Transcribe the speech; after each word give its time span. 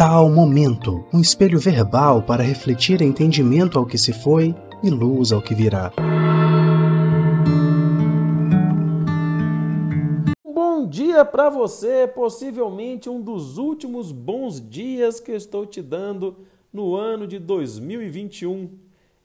Tal 0.00 0.30
momento, 0.30 1.04
um 1.12 1.20
espelho 1.20 1.58
verbal 1.58 2.22
para 2.22 2.42
refletir 2.42 3.02
entendimento 3.02 3.78
ao 3.78 3.84
que 3.84 3.98
se 3.98 4.14
foi 4.14 4.54
e 4.82 4.88
luz 4.88 5.30
ao 5.30 5.42
que 5.42 5.54
virá. 5.54 5.92
Bom 10.42 10.86
dia 10.88 11.22
para 11.26 11.50
você, 11.50 12.08
possivelmente 12.08 13.10
um 13.10 13.20
dos 13.20 13.58
últimos 13.58 14.10
bons 14.10 14.58
dias 14.58 15.20
que 15.20 15.32
eu 15.32 15.36
estou 15.36 15.66
te 15.66 15.82
dando 15.82 16.34
no 16.72 16.96
ano 16.96 17.26
de 17.26 17.38
2021. 17.38 18.70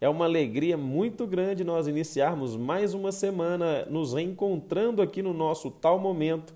É 0.02 0.10
uma 0.10 0.26
alegria 0.26 0.76
muito 0.76 1.26
grande 1.26 1.64
nós 1.64 1.88
iniciarmos 1.88 2.58
mais 2.58 2.94
uma 2.94 3.14
semana 3.14 3.86
nos 3.86 4.14
reencontrando 4.14 5.02
aqui 5.02 5.22
no 5.22 5.34
nosso 5.34 5.72
tal 5.72 5.98
momento, 5.98 6.54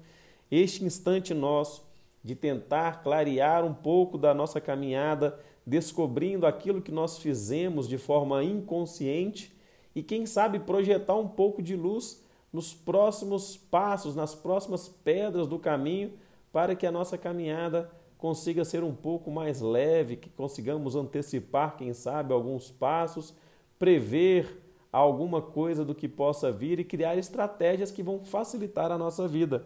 este 0.52 0.84
instante 0.84 1.34
nosso 1.34 1.88
de 2.24 2.36
tentar 2.36 3.02
clarear 3.04 3.66
um 3.66 3.74
pouco 3.74 4.18
da 4.18 4.34
nossa 4.34 4.60
caminhada, 4.60 5.40
descobrindo 5.66 6.46
aquilo 6.46 6.82
que 6.82 6.92
nós 6.92 7.18
fizemos 7.18 7.88
de 7.88 7.98
forma 7.98 8.44
inconsciente 8.44 9.56
e, 9.96 10.04
quem 10.04 10.26
sabe, 10.26 10.60
projetar 10.60 11.16
um 11.16 11.28
pouco 11.28 11.62
de 11.62 11.76
luz 11.76 12.24
nos 12.52 12.74
próximos 12.74 13.56
passos, 13.56 14.16
nas 14.16 14.34
próximas 14.34 14.90
pedras 14.90 15.48
do 15.48 15.60
caminho, 15.60 16.14
para 16.52 16.76
que 16.76 16.86
a 16.86 16.92
nossa 16.92 17.18
caminhada 17.18 17.90
consiga 18.18 18.66
ser 18.66 18.84
um 18.84 18.94
pouco 18.94 19.32
mais 19.32 19.62
leve, 19.62 20.18
que 20.18 20.30
consigamos 20.30 20.96
antecipar, 20.96 21.78
quem 21.78 21.94
sabe, 21.94 22.34
alguns 22.34 22.70
passos, 22.70 23.34
prever 23.78 24.62
alguma 24.92 25.42
coisa 25.42 25.86
do 25.86 25.96
que 25.96 26.08
possa 26.08 26.52
vir 26.52 26.80
e 26.80 26.84
criar 26.84 27.18
estratégias 27.18 27.92
que 27.92 28.04
vão 28.04 28.26
facilitar 28.26 28.92
a 28.92 28.98
nossa 28.98 29.28
vida. 29.28 29.66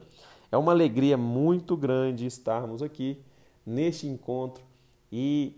É 0.54 0.58
uma 0.58 0.72
alegria 0.72 1.18
muito 1.18 1.76
grande 1.76 2.28
estarmos 2.28 2.84
aqui 2.84 3.18
neste 3.66 4.06
encontro 4.06 4.64
e 5.12 5.54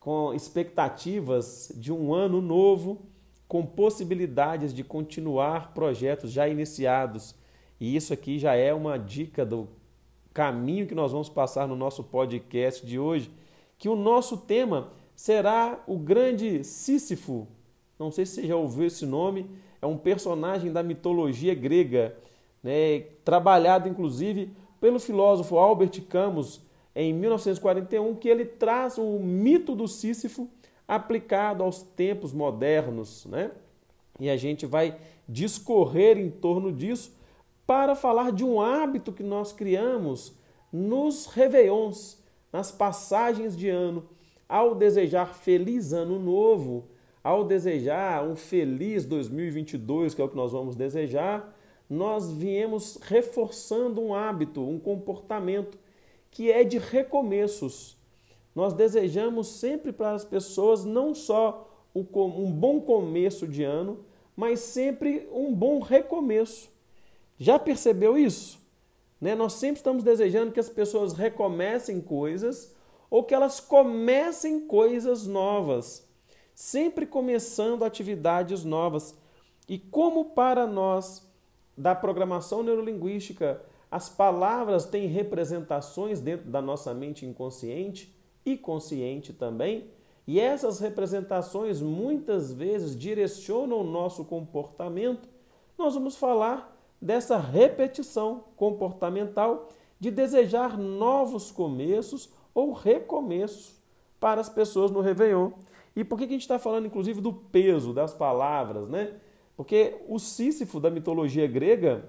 com 0.00 0.34
expectativas 0.34 1.70
de 1.76 1.92
um 1.92 2.12
ano 2.12 2.40
novo, 2.40 3.00
com 3.46 3.64
possibilidades 3.64 4.74
de 4.74 4.82
continuar 4.82 5.72
projetos 5.72 6.32
já 6.32 6.48
iniciados. 6.48 7.32
E 7.78 7.94
isso 7.94 8.12
aqui 8.12 8.40
já 8.40 8.56
é 8.56 8.74
uma 8.74 8.98
dica 8.98 9.46
do 9.46 9.68
caminho 10.34 10.84
que 10.84 10.96
nós 10.96 11.12
vamos 11.12 11.28
passar 11.28 11.68
no 11.68 11.76
nosso 11.76 12.02
podcast 12.02 12.84
de 12.84 12.98
hoje, 12.98 13.30
que 13.78 13.88
o 13.88 13.94
nosso 13.94 14.36
tema 14.36 14.90
será 15.14 15.80
o 15.86 15.96
grande 15.96 16.64
Sísifo. 16.64 17.46
Não 17.96 18.10
sei 18.10 18.26
se 18.26 18.34
você 18.40 18.48
já 18.48 18.56
ouviu 18.56 18.88
esse 18.88 19.06
nome, 19.06 19.48
é 19.80 19.86
um 19.86 19.96
personagem 19.96 20.72
da 20.72 20.82
mitologia 20.82 21.54
grega 21.54 22.16
né, 22.62 23.00
trabalhado 23.24 23.88
inclusive 23.88 24.52
pelo 24.80 24.98
filósofo 24.98 25.58
Albert 25.58 26.00
Camus 26.08 26.62
em 26.94 27.12
1941, 27.12 28.14
que 28.16 28.28
ele 28.28 28.44
traz 28.44 28.98
o 28.98 29.18
mito 29.18 29.74
do 29.74 29.86
Sísifo 29.86 30.48
aplicado 30.88 31.62
aos 31.62 31.82
tempos 31.82 32.32
modernos. 32.32 33.26
Né? 33.26 33.50
E 34.18 34.28
a 34.28 34.36
gente 34.36 34.66
vai 34.66 34.98
discorrer 35.28 36.18
em 36.18 36.30
torno 36.30 36.72
disso 36.72 37.16
para 37.66 37.94
falar 37.94 38.32
de 38.32 38.44
um 38.44 38.60
hábito 38.60 39.12
que 39.12 39.22
nós 39.22 39.52
criamos 39.52 40.34
nos 40.72 41.26
réveillons, 41.26 42.18
nas 42.52 42.72
passagens 42.72 43.56
de 43.56 43.68
ano, 43.68 44.08
ao 44.48 44.74
desejar 44.74 45.34
feliz 45.34 45.92
ano 45.92 46.18
novo, 46.18 46.88
ao 47.22 47.44
desejar 47.44 48.24
um 48.24 48.34
feliz 48.34 49.04
2022, 49.04 50.14
que 50.14 50.20
é 50.20 50.24
o 50.24 50.28
que 50.28 50.36
nós 50.36 50.50
vamos 50.50 50.74
desejar, 50.74 51.56
nós 51.90 52.30
viemos 52.30 53.00
reforçando 53.02 54.00
um 54.00 54.14
hábito, 54.14 54.62
um 54.62 54.78
comportamento 54.78 55.76
que 56.30 56.48
é 56.48 56.62
de 56.62 56.78
recomeços. 56.78 57.96
Nós 58.54 58.72
desejamos 58.72 59.48
sempre 59.48 59.92
para 59.92 60.12
as 60.12 60.24
pessoas 60.24 60.84
não 60.84 61.12
só 61.12 61.68
um 61.92 62.52
bom 62.52 62.80
começo 62.80 63.44
de 63.48 63.64
ano, 63.64 64.04
mas 64.36 64.60
sempre 64.60 65.28
um 65.32 65.52
bom 65.52 65.80
recomeço. 65.80 66.70
Já 67.36 67.58
percebeu 67.58 68.16
isso? 68.16 68.60
Né? 69.20 69.34
Nós 69.34 69.54
sempre 69.54 69.78
estamos 69.78 70.04
desejando 70.04 70.52
que 70.52 70.60
as 70.60 70.68
pessoas 70.68 71.12
recomecem 71.12 72.00
coisas 72.00 72.72
ou 73.10 73.24
que 73.24 73.34
elas 73.34 73.58
comecem 73.58 74.60
coisas 74.60 75.26
novas, 75.26 76.08
sempre 76.54 77.04
começando 77.04 77.82
atividades 77.82 78.64
novas. 78.64 79.18
E 79.68 79.76
como 79.76 80.26
para 80.26 80.64
nós 80.68 81.28
da 81.80 81.94
programação 81.94 82.62
neurolinguística, 82.62 83.62
as 83.90 84.08
palavras 84.08 84.84
têm 84.84 85.06
representações 85.06 86.20
dentro 86.20 86.50
da 86.50 86.60
nossa 86.60 86.92
mente 86.92 87.24
inconsciente 87.24 88.14
e 88.44 88.56
consciente 88.56 89.32
também, 89.32 89.90
e 90.26 90.38
essas 90.38 90.78
representações 90.78 91.80
muitas 91.80 92.52
vezes 92.52 92.96
direcionam 92.96 93.80
o 93.80 93.84
nosso 93.84 94.24
comportamento. 94.26 95.26
Nós 95.76 95.94
vamos 95.94 96.16
falar 96.16 96.76
dessa 97.00 97.38
repetição 97.38 98.44
comportamental 98.56 99.70
de 99.98 100.10
desejar 100.10 100.78
novos 100.78 101.50
começos 101.50 102.30
ou 102.54 102.72
recomeços 102.72 103.74
para 104.20 104.40
as 104.40 104.50
pessoas 104.50 104.90
no 104.90 105.00
Réveillon. 105.00 105.52
E 105.96 106.04
por 106.04 106.18
que 106.18 106.24
a 106.24 106.28
gente 106.28 106.42
está 106.42 106.58
falando, 106.58 106.86
inclusive, 106.86 107.20
do 107.20 107.32
peso 107.32 107.92
das 107.92 108.12
palavras, 108.12 108.88
né? 108.88 109.14
Porque 109.60 109.96
o 110.08 110.18
Sísifo 110.18 110.80
da 110.80 110.88
mitologia 110.88 111.46
grega, 111.46 112.02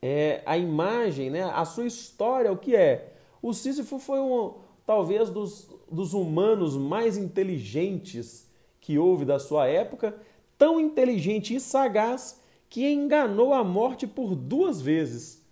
é 0.00 0.40
a 0.46 0.56
imagem, 0.56 1.28
né, 1.28 1.42
a 1.42 1.62
sua 1.66 1.84
história, 1.84 2.50
o 2.50 2.56
que 2.56 2.74
é? 2.74 3.12
O 3.42 3.52
Sísifo 3.52 3.98
foi 3.98 4.18
um, 4.18 4.54
talvez 4.86 5.28
dos, 5.28 5.68
dos 5.92 6.14
humanos 6.14 6.78
mais 6.78 7.18
inteligentes 7.18 8.50
que 8.80 8.98
houve 8.98 9.26
da 9.26 9.38
sua 9.38 9.66
época, 9.66 10.16
tão 10.56 10.80
inteligente 10.80 11.54
e 11.54 11.60
sagaz 11.60 12.40
que 12.70 12.90
enganou 12.90 13.52
a 13.52 13.62
morte 13.62 14.06
por 14.06 14.34
duas 14.34 14.80
vezes. 14.80 15.44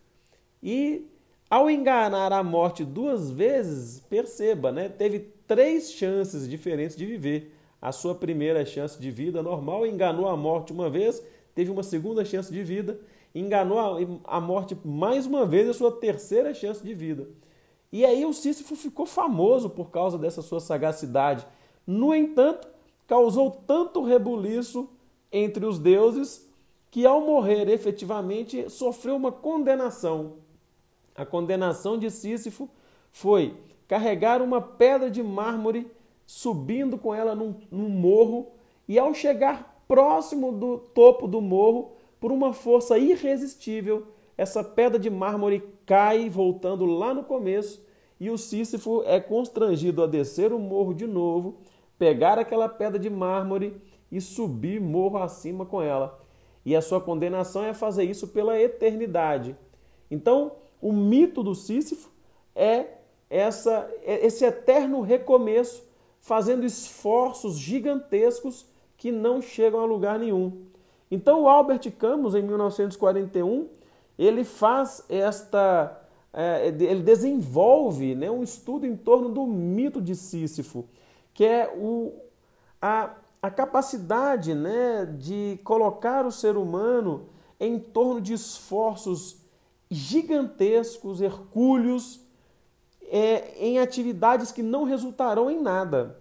E 0.62 1.10
ao 1.50 1.70
enganar 1.70 2.32
a 2.32 2.42
morte 2.42 2.86
duas 2.86 3.30
vezes, 3.30 4.00
perceba, 4.00 4.72
né, 4.72 4.88
teve 4.88 5.18
três 5.46 5.92
chances 5.92 6.48
diferentes 6.48 6.96
de 6.96 7.04
viver 7.04 7.57
a 7.80 7.92
sua 7.92 8.14
primeira 8.14 8.64
chance 8.64 9.00
de 9.00 9.10
vida 9.10 9.42
normal, 9.42 9.86
enganou 9.86 10.28
a 10.28 10.36
morte 10.36 10.72
uma 10.72 10.90
vez, 10.90 11.22
teve 11.54 11.70
uma 11.70 11.82
segunda 11.82 12.24
chance 12.24 12.52
de 12.52 12.62
vida, 12.62 13.00
enganou 13.34 13.78
a 14.24 14.40
morte 14.40 14.76
mais 14.84 15.26
uma 15.26 15.46
vez, 15.46 15.68
a 15.68 15.74
sua 15.74 15.92
terceira 15.92 16.52
chance 16.52 16.82
de 16.82 16.94
vida. 16.94 17.28
E 17.92 18.04
aí 18.04 18.24
o 18.24 18.32
Sísifo 18.32 18.76
ficou 18.76 19.06
famoso 19.06 19.70
por 19.70 19.90
causa 19.90 20.18
dessa 20.18 20.42
sua 20.42 20.60
sagacidade. 20.60 21.46
No 21.86 22.14
entanto, 22.14 22.68
causou 23.06 23.50
tanto 23.50 24.02
rebuliço 24.02 24.90
entre 25.32 25.64
os 25.64 25.78
deuses 25.78 26.46
que 26.90 27.06
ao 27.06 27.20
morrer 27.20 27.68
efetivamente 27.68 28.68
sofreu 28.68 29.16
uma 29.16 29.32
condenação. 29.32 30.34
A 31.14 31.24
condenação 31.24 31.98
de 31.98 32.10
Sísifo 32.10 32.68
foi 33.10 33.56
carregar 33.86 34.42
uma 34.42 34.60
pedra 34.60 35.10
de 35.10 35.22
mármore 35.22 35.90
subindo 36.28 36.98
com 36.98 37.14
ela 37.14 37.34
num, 37.34 37.54
num 37.70 37.88
morro 37.88 38.48
e 38.86 38.98
ao 38.98 39.14
chegar 39.14 39.82
próximo 39.88 40.52
do 40.52 40.76
topo 40.76 41.26
do 41.26 41.40
morro, 41.40 41.92
por 42.20 42.30
uma 42.30 42.52
força 42.52 42.98
irresistível, 42.98 44.08
essa 44.36 44.62
pedra 44.62 44.98
de 44.98 45.08
mármore 45.08 45.64
cai, 45.86 46.28
voltando 46.28 46.84
lá 46.84 47.14
no 47.14 47.24
começo, 47.24 47.82
e 48.20 48.28
o 48.28 48.36
Sísifo 48.36 49.02
é 49.06 49.18
constrangido 49.18 50.02
a 50.02 50.06
descer 50.06 50.52
o 50.52 50.58
morro 50.58 50.92
de 50.92 51.06
novo, 51.06 51.60
pegar 51.98 52.38
aquela 52.38 52.68
pedra 52.68 52.98
de 52.98 53.08
mármore 53.08 53.80
e 54.12 54.20
subir 54.20 54.78
morro 54.82 55.16
acima 55.16 55.64
com 55.64 55.80
ela. 55.80 56.20
E 56.62 56.76
a 56.76 56.82
sua 56.82 57.00
condenação 57.00 57.64
é 57.64 57.72
fazer 57.72 58.04
isso 58.04 58.28
pela 58.28 58.60
eternidade. 58.60 59.56
Então, 60.10 60.52
o 60.82 60.92
mito 60.92 61.42
do 61.42 61.54
Sísifo 61.54 62.10
é 62.54 62.84
essa, 63.30 63.90
é 64.02 64.26
esse 64.26 64.44
eterno 64.44 65.00
recomeço 65.00 65.87
fazendo 66.20 66.64
esforços 66.64 67.58
gigantescos 67.58 68.66
que 68.96 69.12
não 69.12 69.40
chegam 69.40 69.80
a 69.80 69.84
lugar 69.84 70.18
nenhum. 70.18 70.66
Então, 71.10 71.42
o 71.42 71.48
Albert 71.48 71.90
Camus, 71.92 72.34
em 72.34 72.42
1941, 72.42 73.68
ele 74.18 74.44
faz 74.44 75.04
esta. 75.08 76.02
É, 76.30 76.68
ele 76.68 77.02
desenvolve 77.02 78.14
né, 78.14 78.30
um 78.30 78.42
estudo 78.42 78.86
em 78.86 78.94
torno 78.94 79.30
do 79.30 79.46
mito 79.46 80.00
de 80.00 80.14
Sísifo, 80.14 80.84
que 81.32 81.44
é 81.44 81.72
o, 81.74 82.12
a, 82.82 83.14
a 83.40 83.50
capacidade 83.50 84.54
né, 84.54 85.06
de 85.06 85.58
colocar 85.64 86.26
o 86.26 86.30
ser 86.30 86.56
humano 86.56 87.28
em 87.58 87.78
torno 87.78 88.20
de 88.20 88.34
esforços 88.34 89.40
gigantescos, 89.90 91.22
hercúleos, 91.22 92.20
é, 93.10 93.54
em 93.58 93.78
atividades 93.78 94.52
que 94.52 94.62
não 94.62 94.84
resultarão 94.84 95.50
em 95.50 95.60
nada. 95.60 96.18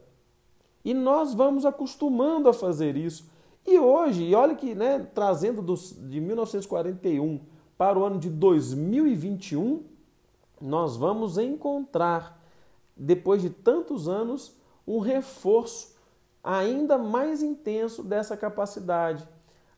E 0.84 0.94
nós 0.94 1.34
vamos 1.34 1.66
acostumando 1.66 2.48
a 2.48 2.54
fazer 2.54 2.96
isso. 2.96 3.30
E 3.66 3.78
hoje, 3.78 4.24
e 4.24 4.34
olha 4.34 4.56
que, 4.56 4.74
né, 4.74 5.00
trazendo 5.14 5.62
dos, 5.62 5.96
de 6.10 6.22
1941 6.22 7.42
para 7.78 8.00
o 8.00 8.06
ano 8.06 8.18
de 8.18 8.30
2021, 8.30 9.84
nós 10.62 10.96
vamos 10.96 11.38
encontrar 11.38 12.38
depois 12.98 13.42
de 13.42 13.50
tantos 13.50 14.08
anos, 14.08 14.56
um 14.86 15.00
reforço 15.00 15.96
ainda 16.44 16.98
mais 16.98 17.44
intenso 17.44 18.02
dessa 18.02 18.36
capacidade, 18.36 19.28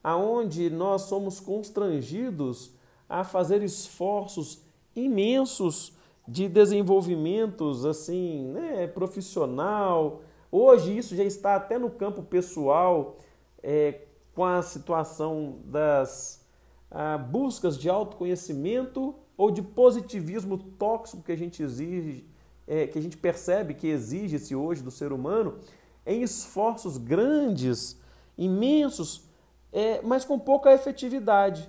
aonde 0.03 0.69
nós 0.69 1.03
somos 1.03 1.39
constrangidos 1.39 2.71
a 3.07 3.23
fazer 3.23 3.61
esforços 3.61 4.61
imensos 4.95 5.97
de 6.29 6.47
desenvolvimentos 6.47 7.85
assim, 7.85 8.45
né, 8.49 8.85
profissional. 8.85 10.21
Hoje 10.51 10.95
isso 10.95 11.15
já 11.15 11.23
está 11.23 11.55
até 11.55 11.79
no 11.79 11.89
campo 11.89 12.21
pessoal, 12.21 13.17
é, 13.63 14.01
com 14.35 14.45
a 14.45 14.61
situação 14.61 15.57
das 15.65 16.45
ah, 16.91 17.17
buscas 17.17 17.77
de 17.77 17.89
autoconhecimento 17.89 19.15
ou 19.35 19.49
de 19.49 19.63
positivismo 19.63 20.57
tóxico 20.57 21.23
que 21.23 21.31
a 21.31 21.37
gente 21.37 21.63
exige, 21.63 22.29
é, 22.67 22.85
que 22.85 22.99
a 22.99 23.01
gente 23.01 23.17
percebe 23.17 23.73
que 23.73 23.87
exige-se 23.87 24.55
hoje 24.55 24.83
do 24.83 24.91
ser 24.91 25.11
humano, 25.11 25.57
em 26.05 26.21
esforços 26.21 26.97
grandes, 26.97 27.99
imensos, 28.37 29.27
é, 29.73 29.99
mas 30.03 30.25
com 30.25 30.37
pouca 30.37 30.73
efetividade. 30.73 31.67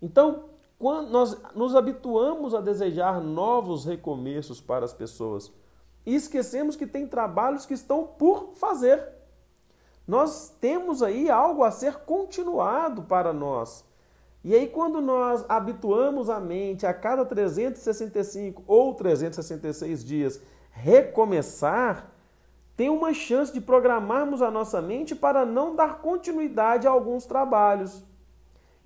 Então, 0.00 0.47
quando 0.78 1.10
nós 1.10 1.36
nos 1.54 1.74
habituamos 1.74 2.54
a 2.54 2.60
desejar 2.60 3.20
novos 3.20 3.84
recomeços 3.84 4.60
para 4.60 4.84
as 4.84 4.92
pessoas 4.92 5.52
e 6.06 6.14
esquecemos 6.14 6.76
que 6.76 6.86
tem 6.86 7.06
trabalhos 7.06 7.66
que 7.66 7.74
estão 7.74 8.06
por 8.06 8.52
fazer. 8.54 9.06
Nós 10.06 10.56
temos 10.60 11.02
aí 11.02 11.28
algo 11.28 11.64
a 11.64 11.70
ser 11.70 11.96
continuado 11.98 13.02
para 13.02 13.32
nós. 13.32 13.84
E 14.42 14.54
aí, 14.54 14.68
quando 14.68 15.02
nós 15.02 15.44
habituamos 15.48 16.30
a 16.30 16.40
mente 16.40 16.86
a 16.86 16.94
cada 16.94 17.24
365 17.26 18.62
ou 18.66 18.94
366 18.94 20.04
dias 20.04 20.40
recomeçar, 20.70 22.10
tem 22.76 22.88
uma 22.88 23.12
chance 23.12 23.52
de 23.52 23.60
programarmos 23.60 24.40
a 24.40 24.50
nossa 24.50 24.80
mente 24.80 25.14
para 25.14 25.44
não 25.44 25.74
dar 25.74 25.98
continuidade 25.98 26.86
a 26.86 26.90
alguns 26.90 27.26
trabalhos. 27.26 28.02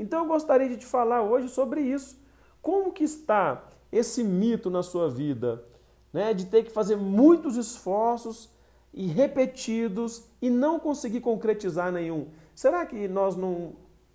Então 0.02 0.22
eu 0.22 0.26
gostaria 0.26 0.68
de 0.68 0.78
te 0.78 0.84
falar 0.84 1.22
hoje 1.22 1.48
sobre 1.48 1.80
isso. 1.80 2.20
Como 2.60 2.90
que 2.90 3.04
está 3.04 3.68
esse 3.92 4.24
mito 4.24 4.68
na 4.68 4.82
sua 4.82 5.08
vida, 5.08 5.64
né, 6.12 6.34
de 6.34 6.46
ter 6.46 6.64
que 6.64 6.72
fazer 6.72 6.96
muitos 6.96 7.56
esforços 7.56 8.50
e 8.92 9.06
repetidos 9.06 10.24
e 10.42 10.50
não 10.50 10.80
conseguir 10.80 11.20
concretizar 11.20 11.92
nenhum? 11.92 12.26
Será 12.52 12.84
que 12.84 13.06
nós 13.06 13.36
não 13.36 13.74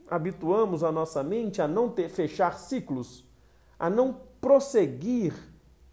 habituamos 0.10 0.84
a 0.84 0.92
nossa 0.92 1.24
mente 1.24 1.62
a 1.62 1.70
não 1.70 1.88
ter 1.88 2.10
fechar 2.10 2.60
ciclos, 2.60 3.24
a 3.80 3.90
não 3.90 4.20
prosseguir 4.42 5.34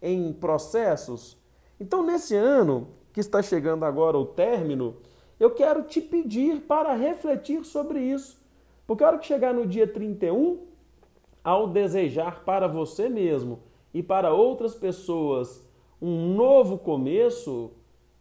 em 0.01 0.33
processos? 0.33 1.37
Então, 1.79 2.03
nesse 2.03 2.35
ano, 2.35 2.89
que 3.13 3.21
está 3.21 3.41
chegando 3.41 3.85
agora 3.85 4.17
o 4.17 4.25
término, 4.25 4.97
eu 5.39 5.51
quero 5.51 5.83
te 5.83 6.01
pedir 6.01 6.63
para 6.63 6.93
refletir 6.95 7.63
sobre 7.63 8.01
isso. 8.01 8.44
Porque 8.87 9.03
a 9.03 9.07
hora 9.07 9.17
que 9.17 9.25
chegar 9.25 9.53
no 9.53 9.65
dia 9.65 9.87
31, 9.87 10.59
ao 11.43 11.67
desejar 11.67 12.43
para 12.43 12.67
você 12.67 13.09
mesmo 13.09 13.59
e 13.93 14.03
para 14.03 14.33
outras 14.33 14.75
pessoas 14.75 15.65
um 16.01 16.33
novo 16.35 16.77
começo, 16.77 17.71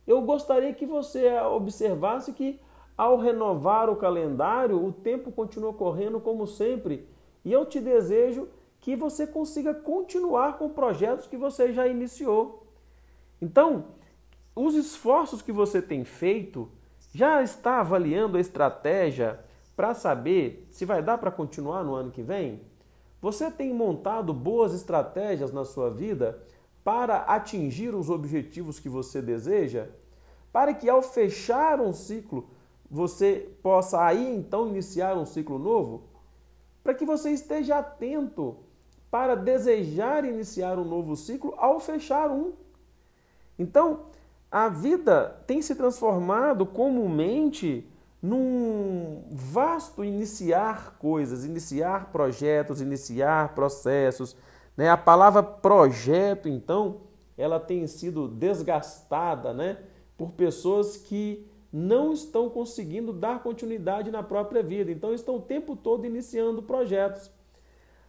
eu 0.07 0.23
gostaria 0.23 0.73
que 0.73 0.87
você 0.87 1.39
observasse 1.41 2.33
que 2.33 2.61
ao 2.97 3.19
renovar 3.19 3.91
o 3.91 3.97
calendário, 3.97 4.83
o 4.83 4.93
tempo 4.93 5.33
continua 5.33 5.73
correndo 5.73 6.21
como 6.21 6.47
sempre. 6.47 7.09
E 7.45 7.53
eu 7.53 7.67
te 7.67 7.81
desejo 7.81 8.49
que 8.81 8.95
você 8.95 9.27
consiga 9.27 9.75
continuar 9.75 10.59
com 10.59 10.69
projetos 10.69 11.27
que 11.27 11.37
você 11.37 11.73
já 11.73 11.89
iniciou. 11.89 12.67
Então, 13.43 13.87
os 14.55 14.75
esforços 14.75 15.43
que 15.43 15.51
você 15.51 15.83
tem 15.83 16.05
feito 16.05 16.69
já 17.13 17.43
está 17.43 17.81
avaliando 17.81 18.37
a 18.37 18.41
estratégia 18.41 19.41
para 19.77 19.95
saber 19.95 20.67
se 20.71 20.85
vai 20.85 21.03
dar 21.03 21.19
para 21.19 21.31
continuar 21.31 21.83
no 21.83 21.95
ano 21.95 22.11
que 22.11 22.23
vem? 22.23 22.61
Você 23.21 23.51
tem 23.51 23.73
montado 23.73 24.33
boas 24.35 24.75
estratégias 24.75 25.53
na 25.53 25.65
sua 25.65 25.91
vida 25.91 26.39
para 26.85 27.19
atingir 27.19 27.95
os 27.95 28.11
objetivos 28.11 28.79
que 28.79 28.89
você 28.89 29.23
deseja? 29.23 29.89
Para 30.53 30.75
que 30.75 30.89
ao 30.89 31.03
fechar 31.03 31.81
um 31.81 31.93
ciclo, 31.93 32.49
você 32.91 33.51
possa 33.63 34.05
aí 34.05 34.37
então 34.37 34.69
iniciar 34.69 35.17
um 35.17 35.25
ciclo 35.25 35.59
novo? 35.59 36.05
Para 36.83 36.95
que 36.95 37.05
você 37.05 37.31
esteja 37.31 37.79
atento 37.79 38.59
para 39.11 39.37
desejar 39.37 40.25
iniciar 40.25 40.77
um 40.77 40.85
novo 40.85 41.15
ciclo 41.15 41.55
ao 41.57 41.79
fechar 41.79 42.31
um. 42.33 42.53
Então, 43.57 44.07
a 44.51 44.69
vida 44.69 45.43
tem 45.47 45.63
se 45.63 45.77
transformado 45.77 46.67
comumente 46.67 47.89
num 48.25 49.23
vasto 49.31 50.03
iniciar 50.03 50.97
coisas, 50.99 51.45
iniciar 51.45 52.11
projetos, 52.11 52.81
iniciar 52.81 53.55
processos. 53.55 54.35
Né? 54.75 54.89
A 54.89 54.97
palavra 54.97 55.43
projeto, 55.43 56.49
então, 56.49 57.03
ela 57.37 57.61
tem 57.61 57.87
sido 57.87 58.27
desgastada 58.27 59.53
né? 59.53 59.77
por 60.17 60.31
pessoas 60.31 60.97
que 60.97 61.47
não 61.71 62.15
estão 62.15 62.49
conseguindo 62.49 63.13
dar 63.13 63.43
continuidade 63.43 64.11
na 64.11 64.23
própria 64.23 64.63
vida. 64.63 64.91
Então, 64.91 65.13
estão 65.13 65.37
o 65.37 65.43
tempo 65.43 65.77
todo 65.77 66.07
iniciando 66.07 66.63
projetos. 66.63 67.31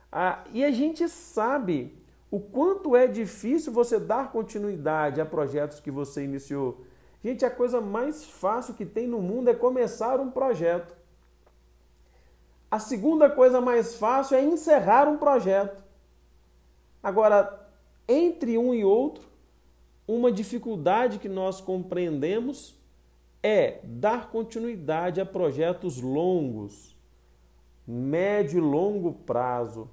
Ah, 0.09 0.45
e 0.53 0.63
a 0.63 0.71
gente 0.71 1.09
sabe 1.09 1.93
o 2.31 2.39
quanto 2.39 2.95
é 2.95 3.05
difícil 3.05 3.73
você 3.73 3.99
dar 3.99 4.31
continuidade 4.31 5.19
a 5.19 5.25
projetos 5.25 5.81
que 5.81 5.91
você 5.91 6.23
iniciou. 6.23 6.85
Gente, 7.25 7.43
a 7.43 7.49
coisa 7.49 7.81
mais 7.81 8.23
fácil 8.23 8.75
que 8.75 8.85
tem 8.85 9.07
no 9.07 9.19
mundo 9.19 9.49
é 9.49 9.55
começar 9.55 10.19
um 10.19 10.29
projeto. 10.29 10.95
A 12.69 12.77
segunda 12.77 13.27
coisa 13.27 13.59
mais 13.59 13.95
fácil 13.95 14.37
é 14.37 14.43
encerrar 14.43 15.07
um 15.07 15.17
projeto. 15.17 15.83
Agora, 17.01 17.67
entre 18.07 18.59
um 18.59 18.75
e 18.75 18.85
outro, 18.85 19.27
uma 20.07 20.31
dificuldade 20.31 21.17
que 21.17 21.27
nós 21.27 21.59
compreendemos 21.59 22.75
é 23.41 23.79
dar 23.83 24.29
continuidade 24.29 25.19
a 25.19 25.25
projetos 25.25 25.99
longos, 25.99 26.95
médio 27.87 28.59
e 28.59 28.61
longo 28.61 29.13
prazo 29.13 29.89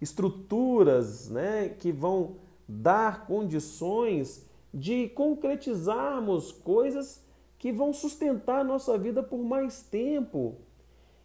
estruturas 0.00 1.28
né, 1.28 1.68
que 1.68 1.92
vão 1.92 2.36
dar 2.66 3.26
condições 3.26 4.50
de 4.72 5.08
concretizarmos 5.10 6.52
coisas 6.52 7.24
que 7.58 7.72
vão 7.72 7.92
sustentar 7.92 8.60
a 8.60 8.64
nossa 8.64 8.96
vida 8.96 9.22
por 9.22 9.38
mais 9.38 9.82
tempo. 9.82 10.56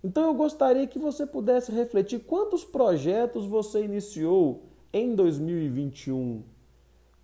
Então 0.04 0.26
eu 0.26 0.34
gostaria 0.34 0.86
que 0.86 1.00
você 1.00 1.26
pudesse 1.26 1.72
refletir 1.72 2.20
quantos 2.20 2.64
projetos 2.64 3.46
você 3.46 3.84
iniciou 3.84 4.64
em 4.94 5.16
2021. 5.16 6.44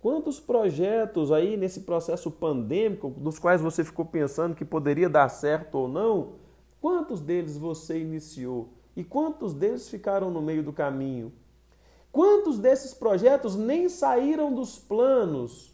Quantos 0.00 0.38
projetos 0.38 1.32
aí 1.32 1.56
nesse 1.56 1.80
processo 1.80 2.30
pandêmico, 2.30 3.08
dos 3.10 3.38
quais 3.38 3.60
você 3.60 3.84
ficou 3.84 4.04
pensando 4.04 4.54
que 4.54 4.64
poderia 4.64 5.08
dar 5.08 5.28
certo 5.28 5.76
ou 5.76 5.88
não, 5.88 6.34
quantos 6.80 7.20
deles 7.20 7.56
você 7.56 8.00
iniciou? 8.00 8.68
E 8.96 9.02
quantos 9.02 9.54
deles 9.54 9.88
ficaram 9.88 10.30
no 10.30 10.42
meio 10.42 10.62
do 10.62 10.72
caminho? 10.72 11.32
Quantos 12.12 12.58
desses 12.58 12.92
projetos 12.92 13.56
nem 13.56 13.88
saíram 13.88 14.52
dos 14.52 14.78
planos 14.78 15.73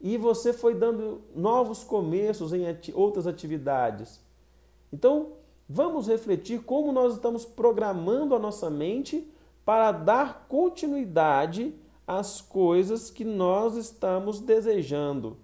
e 0.00 0.16
você 0.16 0.52
foi 0.52 0.74
dando 0.74 1.22
novos 1.34 1.82
começos 1.82 2.52
em 2.52 2.68
ati 2.68 2.92
outras 2.94 3.26
atividades? 3.26 4.20
Então, 4.92 5.32
vamos 5.68 6.06
refletir 6.06 6.62
como 6.62 6.92
nós 6.92 7.14
estamos 7.14 7.44
programando 7.44 8.34
a 8.34 8.38
nossa 8.38 8.70
mente 8.70 9.30
para 9.64 9.90
dar 9.92 10.46
continuidade 10.48 11.74
às 12.06 12.40
coisas 12.40 13.10
que 13.10 13.24
nós 13.24 13.76
estamos 13.76 14.40
desejando. 14.40 15.36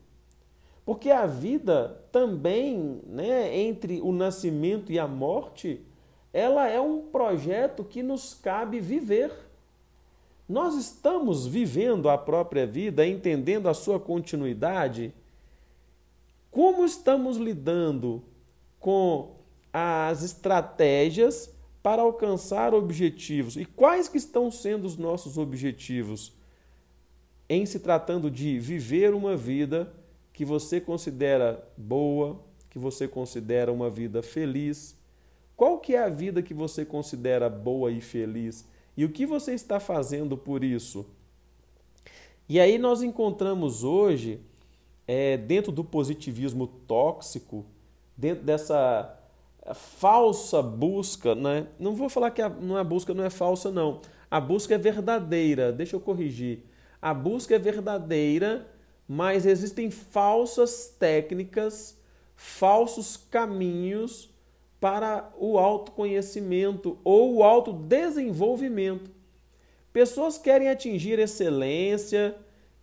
Porque 0.85 1.11
a 1.11 1.27
vida 1.27 2.01
também, 2.11 3.01
né, 3.07 3.57
entre 3.57 4.01
o 4.01 4.13
nascimento 4.13 4.93
e 4.93 4.99
a 4.99 5.07
morte, 5.07 5.85
ela 6.33 6.69
é 6.69 6.81
um 6.81 7.03
projeto 7.03 7.85
que 7.85 8.03
nos 8.03 8.35
cabe 8.35 8.81
viver. 8.81 9.33
Nós 10.49 10.75
estamos 10.75 11.47
vivendo 11.47 12.09
a 12.09 12.19
própria 12.19 12.67
vida, 12.67 13.07
entendendo 13.07 13.69
a 13.69 13.75
sua 13.75 13.99
continuidade? 13.99 15.15
Como 16.51 16.85
estamos 16.85 17.37
lidando 17.37 18.23
com 18.79 19.37
as 19.73 20.23
estratégias 20.23 21.51
para 21.83 22.03
alcançar 22.03 22.75
objetivos? 22.75 23.57
E 23.57 23.65
quais 23.65 24.09
que 24.09 24.19
estão 24.19 24.51
sendo 24.51 24.85
os 24.85 24.97
nossos 24.97 25.39
objetivos 25.39 26.33
em 27.49 27.65
se 27.65 27.81
tratando 27.81 28.31
de 28.31 28.59
viver 28.59 29.15
uma 29.15 29.37
vida 29.37 29.93
que 30.33 30.45
você 30.45 30.81
considera 30.81 31.67
boa, 31.77 32.41
que 32.69 32.79
você 32.79 33.07
considera 33.07 33.73
uma 33.73 33.89
vida 33.89 34.23
feliz? 34.23 34.97
Qual 35.57 35.79
que 35.79 35.95
é 35.95 36.03
a 36.03 36.09
vida 36.09 36.43
que 36.43 36.55
você 36.55 36.85
considera 36.85 37.49
boa 37.49 37.91
e 37.91 38.01
feliz? 38.01 38.67
E 38.97 39.05
o 39.05 39.09
que 39.09 39.25
você 39.25 39.55
está 39.55 39.81
fazendo 39.81 40.37
por 40.37 40.63
isso? 40.63 41.07
E 42.49 42.61
aí 42.61 42.77
nós 42.77 43.03
encontramos 43.03 43.83
hoje, 43.83 44.41
é, 45.07 45.37
dentro 45.37 45.73
do 45.73 45.83
positivismo 45.83 46.67
tóxico, 46.67 47.65
dentro 48.17 48.45
dessa 48.45 49.19
falsa 49.75 50.61
busca, 50.61 51.35
né? 51.35 51.69
não 51.79 51.95
vou 51.95 52.09
falar 52.09 52.31
que 52.31 52.43
a, 52.43 52.49
não 52.49 52.77
é 52.77 52.81
a 52.81 52.85
busca 52.85 53.15
não 53.15 53.25
é 53.25 53.31
falsa, 53.31 53.71
não. 53.71 54.01
A 54.31 54.41
busca 54.41 54.75
é 54.75 54.79
verdadeira, 54.79 55.73
deixa 55.73 55.97
eu 55.97 56.01
corrigir. 56.01 56.65
A 57.01 57.15
busca 57.15 57.55
é 57.55 57.59
verdadeira, 57.59 58.69
mas 59.09 59.47
existem 59.47 59.91
falsas 59.91 60.95
técnicas, 60.99 61.99
falsos 62.35 63.17
caminhos 63.17 64.32
para 64.83 65.33
o 65.39 65.59
autoconhecimento 65.61 66.99
ou 67.05 67.37
o 67.37 67.45
autodesenvolvimento. 67.45 69.13
Pessoas 69.93 70.37
querem 70.37 70.69
atingir 70.69 71.21
excelência, 71.21 72.35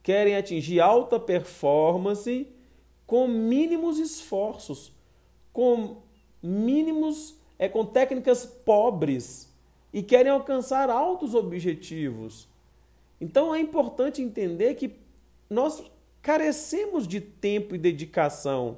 querem 0.02 0.38
atingir 0.38 0.80
alta 0.80 1.20
performance 1.20 2.48
com 3.06 3.28
mínimos 3.28 4.00
esforços, 4.00 4.94
com 5.52 5.98
mínimos, 6.42 7.36
é 7.58 7.68
com 7.68 7.86
técnicas 7.86 8.46
pobres 8.46 9.54
e 9.92 10.02
querem 10.02 10.32
alcançar 10.32 10.90
altos 10.90 11.36
objetivos. 11.36 12.48
Então 13.20 13.54
é 13.54 13.60
importante 13.60 14.22
entender 14.22 14.76
que 14.76 14.96
nós 15.50 15.84
carecemos 16.22 17.06
de 17.06 17.20
tempo 17.20 17.76
e 17.76 17.78
dedicação 17.78 18.78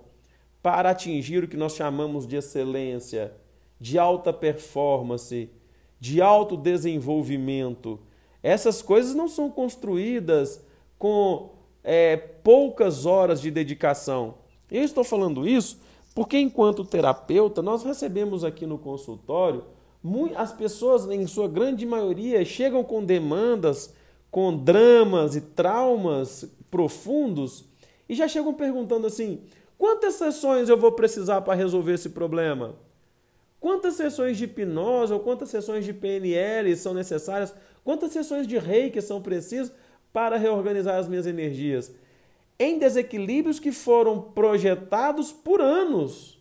para 0.62 0.91
atingir 0.91 1.44
o 1.44 1.48
que 1.48 1.58
nós 1.58 1.75
chamamos 1.75 2.27
de 2.27 2.36
excelência, 2.36 3.34
de 3.80 3.98
alta 3.98 4.32
performance, 4.32 5.50
de 6.00 6.22
alto 6.22 6.56
desenvolvimento. 6.56 8.00
Essas 8.44 8.82
coisas 8.82 9.15
não 9.15 9.27
são 9.27 9.50
construídas 9.50 10.63
com 10.98 11.51
é, 11.84 12.15
poucas 12.15 13.06
horas 13.06 13.41
de 13.41 13.50
dedicação. 13.50 14.36
Eu 14.70 14.84
estou 14.84 15.03
falando 15.03 15.48
isso 15.48 15.82
porque, 16.13 16.38
enquanto 16.38 16.84
terapeuta, 16.84 17.62
nós 17.62 17.84
recebemos 17.84 18.44
aqui 18.44 18.65
no 18.65 18.77
consultório 18.77 19.63
as 20.36 20.51
pessoas, 20.51 21.08
em 21.10 21.27
sua 21.27 21.48
grande 21.48 21.86
maioria, 21.86 22.44
chegam 22.44 22.84
com 22.84 23.03
demandas, 23.03 23.94
com 24.32 24.56
dramas 24.56 25.36
e 25.36 25.41
traumas 25.41 26.46
profundos 26.72 27.65
e 28.10 28.15
já 28.15 28.27
chegam 28.27 28.53
perguntando 28.53 29.06
assim: 29.06 29.41
quantas 29.82 30.14
sessões 30.14 30.70
eu 30.70 30.78
vou 30.78 30.92
precisar 30.92 31.42
para 31.42 31.56
resolver 31.56 31.94
esse 31.94 32.10
problema? 32.10 32.76
Quantas 33.60 33.96
sessões 33.96 34.38
de 34.38 34.44
hipnose 34.44 35.12
ou 35.12 35.20
quantas 35.20 35.50
sessões 35.50 35.84
de 35.84 35.92
PNL 35.92 36.76
são 36.76 36.94
necessárias? 36.94 37.52
Quantas 37.84 38.12
sessões 38.12 38.46
de 38.46 38.60
reiki 38.60 39.02
são 39.02 39.24
precisas 39.24 39.74
para 40.14 40.38
reorganizar 40.38 41.00
as 41.00 41.08
minhas 41.08 41.26
energias? 41.26 41.92
Em 42.60 42.78
desequilíbrios 42.78 43.60
que 43.60 43.72
foram 43.72 44.22
projetados 44.22 45.32
por 45.32 45.60
anos. 45.60 46.40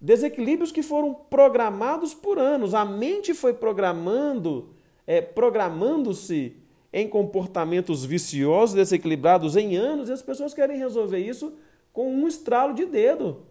Desequilíbrios 0.00 0.72
que 0.72 0.82
foram 0.82 1.12
programados 1.12 2.14
por 2.14 2.38
anos. 2.38 2.72
A 2.72 2.86
mente 2.86 3.34
foi 3.34 3.52
programando, 3.52 4.70
é, 5.06 5.20
programando-se 5.20 6.56
em 6.90 7.06
comportamentos 7.06 8.02
viciosos, 8.02 8.74
desequilibrados 8.74 9.56
em 9.56 9.76
anos, 9.76 10.08
e 10.08 10.12
as 10.12 10.22
pessoas 10.22 10.54
querem 10.54 10.78
resolver 10.78 11.18
isso 11.18 11.52
com 11.92 12.12
um 12.12 12.26
estralo 12.26 12.74
de 12.74 12.86
dedo. 12.86 13.42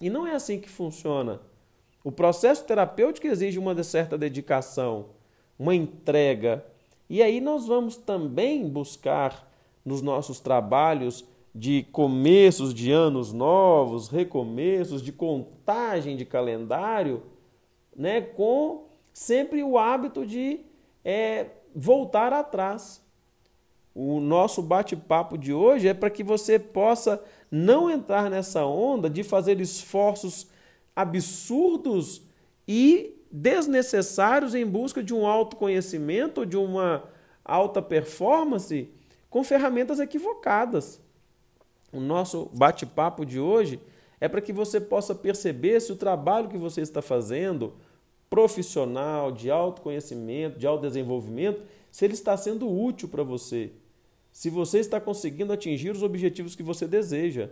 E 0.00 0.10
não 0.10 0.26
é 0.26 0.34
assim 0.34 0.60
que 0.60 0.68
funciona. 0.68 1.40
O 2.02 2.12
processo 2.12 2.64
terapêutico 2.64 3.26
exige 3.26 3.58
uma 3.58 3.82
certa 3.82 4.18
dedicação, 4.18 5.06
uma 5.58 5.74
entrega. 5.74 6.64
E 7.08 7.22
aí 7.22 7.40
nós 7.40 7.66
vamos 7.66 7.96
também 7.96 8.68
buscar 8.68 9.50
nos 9.84 10.02
nossos 10.02 10.40
trabalhos 10.40 11.24
de 11.54 11.84
começos 11.92 12.74
de 12.74 12.90
anos 12.90 13.32
novos, 13.32 14.08
recomeços, 14.08 15.00
de 15.00 15.12
contagem 15.12 16.16
de 16.16 16.24
calendário, 16.24 17.22
né, 17.94 18.20
com 18.20 18.86
sempre 19.12 19.62
o 19.62 19.78
hábito 19.78 20.26
de 20.26 20.60
é, 21.04 21.46
voltar 21.74 22.32
atrás. 22.32 23.03
O 23.94 24.18
nosso 24.18 24.60
bate-papo 24.60 25.38
de 25.38 25.52
hoje 25.52 25.86
é 25.86 25.94
para 25.94 26.10
que 26.10 26.24
você 26.24 26.58
possa 26.58 27.22
não 27.48 27.88
entrar 27.88 28.28
nessa 28.28 28.66
onda 28.66 29.08
de 29.08 29.22
fazer 29.22 29.60
esforços 29.60 30.48
absurdos 30.96 32.22
e 32.66 33.22
desnecessários 33.30 34.54
em 34.54 34.66
busca 34.66 35.02
de 35.02 35.14
um 35.14 35.26
autoconhecimento, 35.26 36.44
de 36.44 36.56
uma 36.56 37.04
alta 37.44 37.80
performance 37.80 38.90
com 39.30 39.44
ferramentas 39.44 40.00
equivocadas. 40.00 41.00
O 41.92 42.00
nosso 42.00 42.50
bate-papo 42.52 43.24
de 43.24 43.38
hoje 43.38 43.80
é 44.20 44.28
para 44.28 44.40
que 44.40 44.52
você 44.52 44.80
possa 44.80 45.14
perceber 45.14 45.80
se 45.80 45.92
o 45.92 45.96
trabalho 45.96 46.48
que 46.48 46.58
você 46.58 46.80
está 46.80 47.00
fazendo, 47.00 47.74
profissional, 48.28 49.30
de 49.30 49.50
autoconhecimento, 49.50 50.58
de 50.58 50.66
autodesenvolvimento, 50.66 51.62
se 51.92 52.04
ele 52.04 52.14
está 52.14 52.36
sendo 52.36 52.68
útil 52.68 53.08
para 53.08 53.22
você. 53.22 53.70
Se 54.34 54.50
você 54.50 54.80
está 54.80 55.00
conseguindo 55.00 55.52
atingir 55.52 55.90
os 55.90 56.02
objetivos 56.02 56.56
que 56.56 56.62
você 56.64 56.88
deseja. 56.88 57.50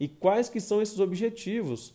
E 0.00 0.08
quais 0.08 0.48
que 0.48 0.58
são 0.58 0.80
esses 0.80 0.98
objetivos? 1.00 1.92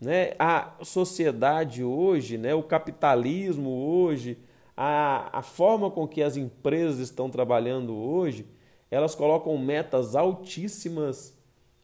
Né? 0.00 0.32
A 0.40 0.74
sociedade 0.82 1.84
hoje, 1.84 2.36
né? 2.36 2.52
o 2.52 2.64
capitalismo 2.64 3.70
hoje, 3.70 4.38
a, 4.76 5.38
a 5.38 5.40
forma 5.40 5.88
com 5.88 6.06
que 6.06 6.20
as 6.20 6.36
empresas 6.36 6.98
estão 6.98 7.30
trabalhando 7.30 7.94
hoje, 7.96 8.44
elas 8.90 9.14
colocam 9.14 9.56
metas 9.56 10.16
altíssimas 10.16 11.32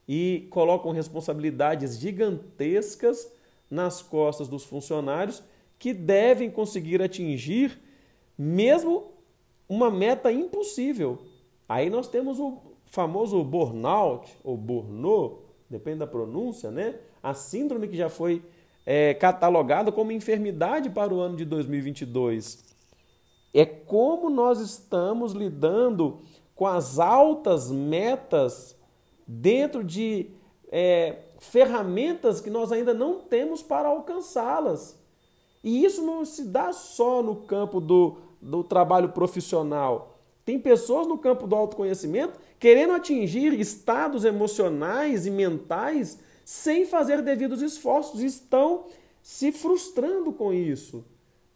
e 0.09 0.49
colocam 0.51 0.91
responsabilidades 0.91 2.01
gigantescas 2.01 3.33
nas 3.71 4.03
costas 4.03 4.49
dos 4.49 4.65
funcionários 4.65 5.41
que 5.79 5.95
devem 5.95 6.51
conseguir 6.51 7.01
atingir 7.01 7.81
mesmo 8.37 9.13
uma 9.69 9.89
meta 9.89 10.33
impossível. 10.33 11.33
Aí 11.69 11.89
nós 11.89 12.09
temos 12.09 12.39
o 12.39 12.59
famoso 12.87 13.43
burnout 13.43 14.37
ou 14.45 14.57
burnout, 14.57 15.41
depende 15.69 15.99
da 15.99 16.07
pronúncia, 16.07 16.71
né? 16.71 16.97
A 17.23 17.35
síndrome 17.35 17.89
que 17.89 17.97
já 17.97 18.09
foi 18.09 18.43
é, 18.87 19.15
catalogada 19.15 19.91
como 19.91 20.13
enfermidade 20.13 20.91
para 20.91 21.13
o 21.13 21.21
ano 21.21 21.37
de 21.37 21.45
2022. 21.45 22.63
É 23.53 23.65
como 23.65 24.29
nós 24.29 24.61
estamos 24.61 25.33
lidando 25.33 26.21
com 26.55 26.67
as 26.67 26.99
altas 26.99 27.71
metas 27.71 28.77
dentro 29.27 29.83
de 29.83 30.31
é, 30.71 31.19
ferramentas 31.39 32.41
que 32.41 32.51
nós 32.51 32.73
ainda 32.73 32.93
não 32.93 33.21
temos 33.21 33.63
para 33.63 33.89
alcançá-las. 33.89 34.99
E 35.63 35.85
isso 35.85 36.03
não 36.03 36.25
se 36.25 36.45
dá 36.45 36.73
só 36.73 37.23
no 37.23 37.37
campo 37.37 37.81
do, 37.81 38.19
do 38.41 38.63
trabalho 38.63 39.11
profissional. 39.11 40.14
Tem 40.45 40.59
pessoas 40.59 41.07
no 41.07 41.17
campo 41.17 41.47
do 41.47 41.55
autoconhecimento 41.55 42.39
querendo 42.59 42.93
atingir 42.93 43.59
estados 43.59 44.25
emocionais 44.25 45.27
e 45.27 45.31
mentais 45.31 46.19
sem 46.45 46.85
fazer 46.85 47.23
devidos 47.23 47.63
esforços, 47.63 48.21
estão 48.21 48.87
se 49.23 49.51
frustrando 49.51 50.33
com 50.33 50.53
isso. 50.53 51.05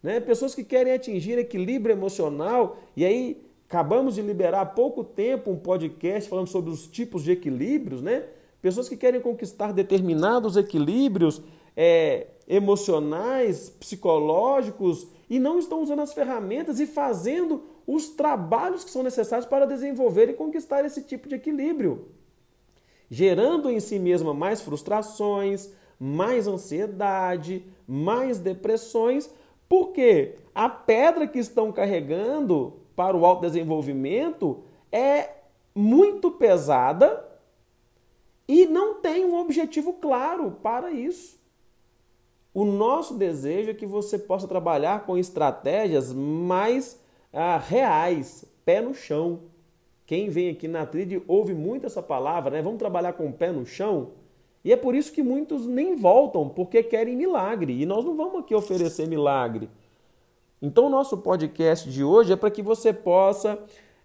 Né? 0.01 0.19
Pessoas 0.19 0.55
que 0.55 0.63
querem 0.63 0.93
atingir 0.93 1.37
equilíbrio 1.37 1.93
emocional, 1.93 2.77
e 2.95 3.05
aí 3.05 3.41
acabamos 3.67 4.15
de 4.15 4.21
liberar 4.21 4.61
há 4.61 4.65
pouco 4.65 5.03
tempo 5.03 5.51
um 5.51 5.57
podcast 5.57 6.27
falando 6.27 6.47
sobre 6.47 6.71
os 6.71 6.87
tipos 6.87 7.23
de 7.23 7.31
equilíbrios, 7.31 8.01
né? 8.01 8.25
Pessoas 8.61 8.89
que 8.89 8.97
querem 8.97 9.21
conquistar 9.21 9.71
determinados 9.71 10.57
equilíbrios 10.57 11.41
é, 11.77 12.27
emocionais, 12.47 13.69
psicológicos 13.69 15.07
e 15.29 15.39
não 15.39 15.59
estão 15.59 15.81
usando 15.83 16.01
as 16.01 16.13
ferramentas 16.13 16.79
e 16.79 16.87
fazendo 16.87 17.63
os 17.91 18.09
trabalhos 18.09 18.83
que 18.83 18.91
são 18.91 19.01
necessários 19.01 19.47
para 19.47 19.65
desenvolver 19.65 20.29
e 20.29 20.33
conquistar 20.33 20.85
esse 20.85 21.01
tipo 21.01 21.27
de 21.27 21.33
equilíbrio, 21.33 22.09
gerando 23.09 23.67
em 23.67 23.79
si 23.79 23.97
mesma 23.97 24.31
mais 24.31 24.61
frustrações, 24.61 25.71
mais 25.99 26.47
ansiedade, 26.47 27.65
mais 27.87 28.37
depressões, 28.37 29.33
porque 29.67 30.35
a 30.53 30.69
pedra 30.69 31.27
que 31.27 31.39
estão 31.39 31.71
carregando 31.71 32.79
para 32.95 33.17
o 33.17 33.25
autodesenvolvimento 33.25 34.63
é 34.91 35.31
muito 35.73 36.29
pesada 36.29 37.27
e 38.47 38.67
não 38.67 39.01
tem 39.01 39.25
um 39.25 39.35
objetivo 39.35 39.93
claro 39.93 40.51
para 40.61 40.91
isso. 40.91 41.39
O 42.53 42.63
nosso 42.65 43.15
desejo 43.15 43.71
é 43.71 43.73
que 43.73 43.87
você 43.87 44.19
possa 44.19 44.47
trabalhar 44.47 45.07
com 45.07 45.17
estratégias 45.17 46.13
mais 46.13 46.99
ah, 47.31 47.57
reais, 47.57 48.45
pé 48.65 48.81
no 48.81 48.93
chão. 48.93 49.41
Quem 50.05 50.29
vem 50.29 50.49
aqui 50.49 50.67
na 50.67 50.85
trilha 50.85 51.21
ouve 51.27 51.53
muito 51.53 51.85
essa 51.85 52.01
palavra, 52.01 52.51
né? 52.51 52.61
Vamos 52.61 52.79
trabalhar 52.79 53.13
com 53.13 53.27
o 53.27 53.33
pé 53.33 53.51
no 53.51 53.65
chão. 53.65 54.11
E 54.63 54.73
é 54.73 54.75
por 54.75 54.95
isso 54.95 55.11
que 55.11 55.23
muitos 55.23 55.65
nem 55.65 55.95
voltam, 55.95 56.49
porque 56.49 56.83
querem 56.83 57.15
milagre. 57.15 57.79
E 57.79 57.85
nós 57.85 58.03
não 58.03 58.15
vamos 58.15 58.39
aqui 58.39 58.53
oferecer 58.53 59.07
milagre. 59.07 59.69
Então, 60.61 60.87
o 60.87 60.89
nosso 60.89 61.17
podcast 61.19 61.89
de 61.89 62.03
hoje 62.03 62.33
é 62.33 62.35
para 62.35 62.51
que 62.51 62.61
você 62.61 62.91
possa 62.91 63.57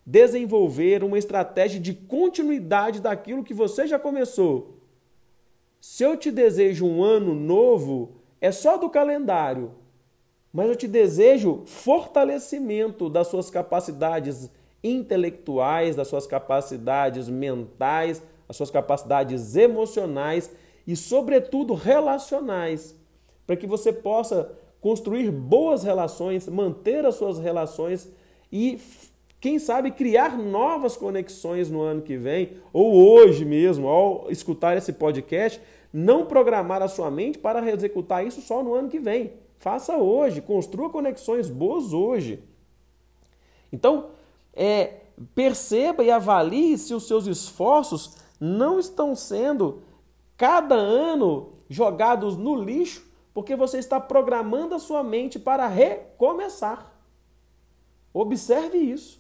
desenvolver 0.07 1.02
uma 1.02 1.19
estratégia 1.19 1.81
de 1.81 1.95
continuidade 1.95 3.00
daquilo 3.00 3.43
que 3.43 3.54
você 3.54 3.87
já 3.87 3.99
começou. 3.99 4.78
Se 5.81 6.04
eu 6.04 6.16
te 6.16 6.31
desejo 6.31 6.87
um 6.87 7.02
ano 7.02 7.35
novo, 7.35 8.12
é 8.40 8.52
só 8.52 8.76
do 8.76 8.88
calendário, 8.88 9.73
mas 10.55 10.69
eu 10.69 10.77
te 10.77 10.87
desejo 10.87 11.65
fortalecimento 11.67 13.11
das 13.11 13.27
suas 13.27 13.51
capacidades 13.51 14.49
intelectuais, 14.85 15.97
das 15.97 16.07
suas 16.07 16.29
capacidades 16.29 17.29
mentais, 17.29 18.23
das 18.47 18.57
suas 18.57 18.71
capacidades 18.71 19.57
emocionais 19.57 20.55
e, 20.87 20.95
sobretudo, 20.95 21.75
relacionais, 21.75 22.95
para 23.45 23.57
que 23.57 23.67
você 23.67 23.93
possa 23.93 24.53
construir 24.81 25.29
boas 25.33 25.83
relações, 25.83 26.47
manter 26.47 27.05
as 27.05 27.17
suas 27.17 27.41
relações 27.41 28.09
e 28.53 28.79
quem 29.41 29.59
sabe 29.59 29.91
criar 29.91 30.39
novas 30.39 30.97
conexões 30.97 31.69
no 31.69 31.83
ano 31.83 32.01
que 32.01 32.17
vem, 32.17 32.53
ou 32.73 32.95
hoje 32.95 33.45
mesmo, 33.45 33.89
ao 33.89 34.31
escutar 34.31 34.77
esse 34.77 34.93
podcast, 34.93 35.61
não 35.93 36.27
programar 36.27 36.81
a 36.81 36.89
sua 36.89 37.11
mente 37.11 37.39
para 37.39 37.69
executar 37.73 38.25
isso 38.25 38.41
só 38.41 38.63
no 38.63 38.73
ano 38.73 38.89
que 38.89 39.01
vem. 39.01 39.44
Faça 39.64 39.97
hoje, 39.97 40.42
construa 40.42 40.90
conexões 40.90 41.49
boas 41.49 41.94
hoje. 41.94 42.44
Então, 43.73 44.11
é, 44.52 45.04
perceba 45.35 46.04
e 46.04 46.11
avalie 46.11 46.76
se 46.76 46.92
os 46.92 47.09
seus 47.09 47.26
esforços 47.26 48.16
não 48.38 48.78
estão 48.78 49.14
sendo 49.14 49.83
cada 50.37 50.75
ano 50.75 51.54
jogados 51.66 52.37
no 52.37 52.54
lixo, 52.54 53.11
porque 53.33 53.56
você 53.56 53.78
está 53.78 53.99
programando 53.99 54.75
a 54.75 54.78
sua 54.78 55.02
mente 55.02 55.38
para 55.38 55.66
recomeçar. 55.66 56.94
Observe 58.12 58.76
isso. 58.76 59.18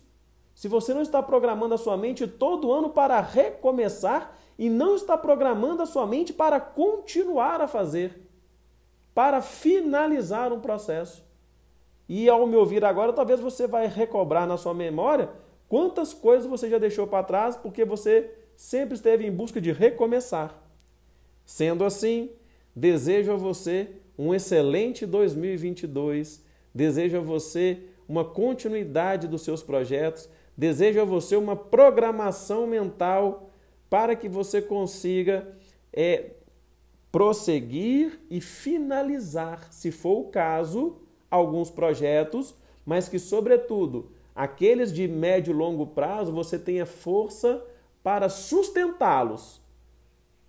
Se 0.54 0.68
você 0.68 0.92
não 0.92 1.00
está 1.00 1.22
programando 1.22 1.72
a 1.74 1.78
sua 1.78 1.96
mente 1.96 2.26
todo 2.26 2.70
ano 2.70 2.90
para 2.90 3.18
recomeçar 3.18 4.36
e 4.58 4.68
não 4.68 4.94
está 4.94 5.16
programando 5.16 5.82
a 5.82 5.86
sua 5.86 6.06
mente 6.06 6.34
para 6.34 6.60
continuar 6.60 7.62
a 7.62 7.66
fazer, 7.66 8.24
para 9.14 9.40
finalizar 9.40 10.52
um 10.52 10.60
processo. 10.60 11.24
E 12.08 12.28
ao 12.28 12.46
me 12.46 12.56
ouvir 12.56 12.84
agora, 12.84 13.12
talvez 13.12 13.40
você 13.40 13.66
vai 13.66 13.86
recobrar 13.86 14.46
na 14.46 14.56
sua 14.56 14.74
memória 14.74 15.30
quantas 15.68 16.12
coisas 16.12 16.48
você 16.48 16.68
já 16.68 16.78
deixou 16.78 17.06
para 17.06 17.24
trás 17.24 17.56
porque 17.56 17.84
você 17.84 18.30
sempre 18.56 18.94
esteve 18.94 19.26
em 19.26 19.32
busca 19.32 19.60
de 19.60 19.72
recomeçar. 19.72 20.60
Sendo 21.46 21.84
assim, 21.84 22.30
desejo 22.74 23.32
a 23.32 23.36
você 23.36 23.88
um 24.18 24.34
excelente 24.34 25.06
2022, 25.06 26.44
desejo 26.74 27.18
a 27.18 27.20
você 27.20 27.82
uma 28.08 28.24
continuidade 28.24 29.26
dos 29.26 29.42
seus 29.42 29.62
projetos, 29.62 30.28
Desejo 30.56 31.00
a 31.00 31.04
você 31.04 31.36
uma 31.36 31.56
programação 31.56 32.66
mental 32.66 33.50
para 33.90 34.14
que 34.14 34.28
você 34.28 34.62
consiga 34.62 35.48
é, 35.92 36.30
prosseguir 37.14 38.18
e 38.28 38.40
finalizar, 38.40 39.72
se 39.72 39.92
for 39.92 40.18
o 40.18 40.30
caso, 40.30 40.96
alguns 41.30 41.70
projetos, 41.70 42.56
mas 42.84 43.08
que, 43.08 43.20
sobretudo, 43.20 44.10
aqueles 44.34 44.92
de 44.92 45.06
médio 45.06 45.52
e 45.52 45.54
longo 45.54 45.86
prazo, 45.86 46.32
você 46.32 46.58
tenha 46.58 46.84
força 46.84 47.64
para 48.02 48.28
sustentá-los, 48.28 49.62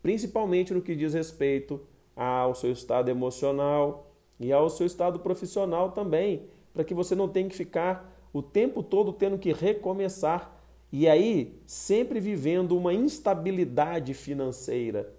principalmente 0.02 0.74
no 0.74 0.82
que 0.82 0.96
diz 0.96 1.14
respeito 1.14 1.80
ao 2.16 2.56
seu 2.56 2.72
estado 2.72 3.10
emocional 3.12 4.12
e 4.40 4.52
ao 4.52 4.68
seu 4.68 4.88
estado 4.88 5.20
profissional 5.20 5.92
também, 5.92 6.48
para 6.74 6.84
que 6.84 6.96
você 6.96 7.14
não 7.14 7.30
tenha 7.30 7.48
que 7.48 7.56
ficar 7.56 8.12
o 8.34 8.42
tempo 8.42 8.82
todo 8.82 9.14
tendo 9.14 9.38
que 9.38 9.54
recomeçar 9.54 10.60
e 10.92 11.08
aí 11.08 11.62
sempre 11.68 12.20
vivendo 12.20 12.76
uma 12.76 12.92
instabilidade 12.92 14.16
financeira, 14.16 15.15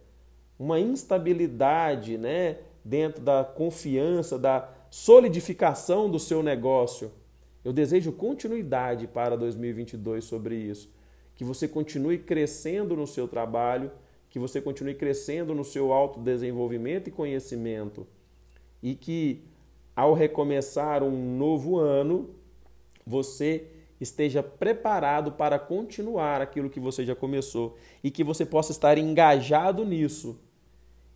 uma 0.58 0.80
instabilidade, 0.80 2.16
né, 2.16 2.58
dentro 2.84 3.22
da 3.22 3.44
confiança, 3.44 4.38
da 4.38 4.68
solidificação 4.90 6.10
do 6.10 6.18
seu 6.18 6.42
negócio. 6.42 7.12
Eu 7.64 7.72
desejo 7.72 8.12
continuidade 8.12 9.06
para 9.06 9.36
2022 9.36 10.24
sobre 10.24 10.56
isso, 10.56 10.90
que 11.34 11.44
você 11.44 11.66
continue 11.66 12.18
crescendo 12.18 12.96
no 12.96 13.06
seu 13.06 13.26
trabalho, 13.26 13.90
que 14.30 14.38
você 14.38 14.60
continue 14.60 14.94
crescendo 14.94 15.54
no 15.54 15.64
seu 15.64 15.92
autodesenvolvimento 15.92 17.08
e 17.08 17.12
conhecimento. 17.12 18.06
E 18.82 18.94
que 18.94 19.42
ao 19.94 20.14
recomeçar 20.14 21.02
um 21.02 21.36
novo 21.36 21.78
ano, 21.78 22.30
você 23.04 23.66
esteja 24.00 24.42
preparado 24.42 25.32
para 25.32 25.58
continuar 25.58 26.40
aquilo 26.40 26.70
que 26.70 26.78
você 26.78 27.04
já 27.04 27.14
começou 27.14 27.76
e 28.04 28.10
que 28.10 28.22
você 28.22 28.44
possa 28.44 28.72
estar 28.72 28.98
engajado 28.98 29.84
nisso 29.84 30.38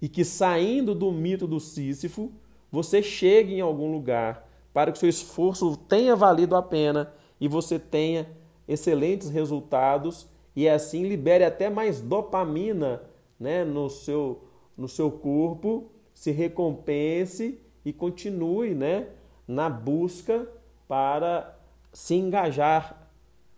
e 0.00 0.08
que 0.08 0.24
saindo 0.24 0.94
do 0.94 1.12
mito 1.12 1.46
do 1.46 1.60
Sísifo, 1.60 2.32
você 2.70 3.02
chegue 3.02 3.54
em 3.54 3.60
algum 3.60 3.90
lugar 3.92 4.48
para 4.72 4.92
que 4.92 4.98
seu 4.98 5.08
esforço 5.08 5.76
tenha 5.76 6.14
valido 6.14 6.54
a 6.56 6.62
pena 6.62 7.12
e 7.40 7.48
você 7.48 7.78
tenha 7.78 8.28
excelentes 8.66 9.28
resultados 9.28 10.28
e 10.54 10.68
assim 10.68 11.06
libere 11.06 11.44
até 11.44 11.68
mais 11.68 12.00
dopamina 12.00 13.02
né, 13.38 13.64
no, 13.64 13.88
seu, 13.88 14.44
no 14.76 14.88
seu 14.88 15.10
corpo, 15.10 15.90
se 16.14 16.30
recompense 16.30 17.60
e 17.84 17.92
continue 17.92 18.74
né, 18.74 19.08
na 19.46 19.68
busca 19.68 20.46
para 20.86 21.58
se 21.92 22.14
engajar 22.14 23.10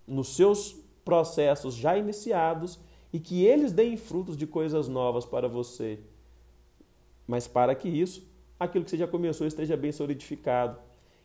nos 0.07 0.37
seus 0.37 0.77
processos 1.05 1.75
já 1.75 1.97
iniciados 1.97 2.79
e 3.13 3.19
que 3.19 3.45
eles 3.45 3.73
deem 3.73 3.97
frutos 3.97 4.37
de 4.37 4.47
coisas 4.47 4.89
novas 4.89 5.27
para 5.27 5.49
você. 5.49 5.99
Mas 7.33 7.49
para 7.49 7.75
que 7.75 7.89
isso, 7.89 8.29
aquilo 8.61 8.85
que 8.85 8.91
você 8.91 8.99
já 8.99 9.07
começou 9.07 9.47
esteja 9.47 9.75
bem 9.75 9.91
solidificado. 9.91 10.77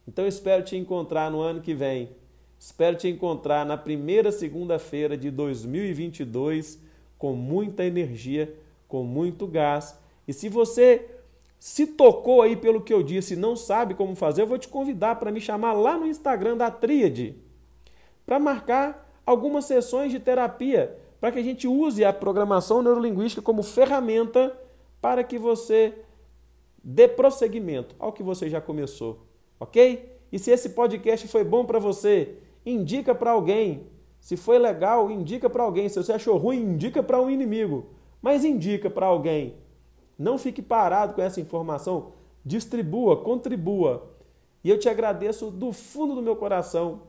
Então 0.07 0.25
espero 0.25 0.63
te 0.63 0.77
encontrar 0.77 1.29
no 1.29 1.41
ano 1.41 1.59
que 1.59 1.73
vem. 1.73 2.11
Espero 2.57 2.95
te 2.95 3.09
encontrar 3.09 3.65
na 3.65 3.75
primeira 3.75 4.31
segunda-feira 4.31 5.17
de 5.17 5.29
2022 5.29 6.81
com 7.17 7.33
muita 7.33 7.83
energia, 7.83 8.55
com 8.87 9.03
muito 9.03 9.45
gás. 9.45 9.99
E 10.25 10.31
se 10.31 10.47
você 10.47 11.09
se 11.59 11.85
tocou 11.85 12.41
aí 12.41 12.55
pelo 12.55 12.79
que 12.79 12.93
eu 12.93 13.03
disse 13.03 13.33
e 13.33 13.35
não 13.35 13.57
sabe 13.57 13.93
como 13.93 14.15
fazer, 14.15 14.43
eu 14.43 14.47
vou 14.47 14.57
te 14.57 14.69
convidar 14.69 15.15
para 15.15 15.29
me 15.29 15.41
chamar 15.41 15.73
lá 15.73 15.97
no 15.97 16.07
Instagram 16.07 16.55
da 16.55 16.71
Tríade 16.71 17.35
para 18.25 18.39
marcar 18.39 19.11
algumas 19.25 19.65
sessões 19.65 20.09
de 20.09 20.21
terapia, 20.21 20.97
para 21.19 21.33
que 21.33 21.39
a 21.39 21.43
gente 21.43 21.67
use 21.67 22.05
a 22.05 22.13
programação 22.13 22.81
neurolinguística 22.81 23.41
como 23.41 23.61
ferramenta 23.61 24.57
para 25.01 25.23
que 25.23 25.38
você 25.38 25.93
dê 26.83 27.07
prosseguimento 27.07 27.95
ao 27.99 28.13
que 28.13 28.23
você 28.23 28.49
já 28.49 28.62
começou, 28.62 29.25
ok? 29.60 30.17
E 30.31 30.39
se 30.39 30.51
esse 30.51 30.69
podcast 30.69 31.27
foi 31.27 31.43
bom 31.43 31.65
para 31.65 31.79
você, 31.79 32.36
indica 32.65 33.15
para 33.15 33.31
alguém. 33.31 33.88
Se 34.19 34.36
foi 34.36 34.57
legal, 34.60 35.10
indica 35.10 35.49
para 35.49 35.63
alguém. 35.63 35.88
Se 35.88 36.01
você 36.01 36.13
achou 36.13 36.38
ruim, 36.38 36.62
indica 36.62 37.01
para 37.01 37.21
um 37.21 37.29
inimigo. 37.29 37.88
Mas 38.21 38.43
indica 38.43 38.89
para 38.89 39.05
alguém 39.05 39.55
não 40.17 40.38
fique 40.38 40.62
parado 40.62 41.13
com 41.13 41.21
essa 41.21 41.39
informação. 41.39 42.13
Distribua, 42.43 43.17
contribua. 43.17 44.10
E 44.63 44.69
eu 44.69 44.79
te 44.79 44.89
agradeço 44.89 45.51
do 45.51 45.71
fundo 45.71 46.15
do 46.15 46.21
meu 46.21 46.36
coração 46.36 47.01